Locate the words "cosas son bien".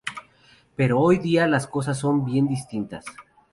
1.67-2.47